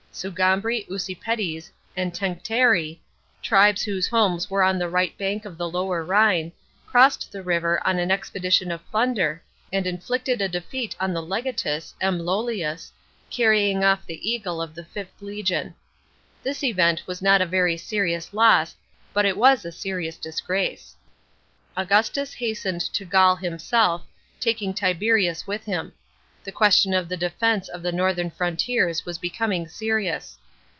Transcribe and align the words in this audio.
Sugambri, 0.13 0.85
Usipetes, 0.89 1.71
and 1.95 2.13
Tencteri, 2.13 2.99
tribes 3.41 3.83
whose 3.83 4.09
homes 4.09 4.49
were 4.49 4.61
on 4.61 4.77
the 4.77 4.89
right 4.89 5.17
bank 5.17 5.45
of 5.45 5.57
the 5.57 5.69
lower 5.69 6.03
Rhine, 6.03 6.51
crossed 6.85 7.31
the 7.31 7.41
river 7.41 7.81
on 7.87 7.97
an 7.97 8.11
expedition 8.11 8.71
of 8.71 8.85
plunder, 8.91 9.41
and 9.71 9.87
inflicted 9.87 10.41
a 10.41 10.49
defeat 10.49 10.97
on 10.99 11.13
the 11.13 11.21
legatus, 11.23 11.93
M. 12.01 12.19
LolHus, 12.19 12.91
carrying 13.29 13.85
off 13.85 14.05
the 14.05 14.29
eagle 14.29 14.61
of 14.61 14.75
the 14.75 14.83
Vth 14.83 15.07
legion. 15.21 15.75
This 16.43 16.61
event 16.61 17.03
was 17.07 17.21
not 17.21 17.41
a 17.41 17.45
very 17.45 17.77
serious 17.77 18.33
loss, 18.33 18.75
but 19.13 19.25
it 19.25 19.37
was 19.37 19.63
a 19.63 19.71
serious 19.71 20.17
disgrace.* 20.17 20.97
Augustus 21.77 22.33
hastened 22.33 22.81
to 22.81 23.05
Gaul 23.05 23.37
himself, 23.37 24.03
taking 24.41 24.73
Tiberius 24.73 25.47
with 25.47 25.63
him; 25.63 25.93
the 26.43 26.51
question 26.51 26.91
of 26.91 27.07
the 27.07 27.17
defence 27.17 27.67
of 27.69 27.83
the 27.83 27.91
northern 27.91 28.31
frontiers 28.31 29.05
was 29.05 29.19
becoming 29.19 29.67
serious. 29.67 30.39